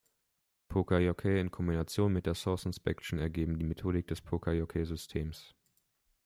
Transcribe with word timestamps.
Poka-Yoke 0.69 1.25
in 1.39 1.51
Kombination 1.51 2.11
mit 2.11 2.25
der 2.25 2.33
Source-Inspection 2.33 3.19
ergeben 3.19 3.59
die 3.59 3.65
Methodik 3.65 4.07
des 4.07 4.19
Poka-Yoke-Systems. 4.23 5.53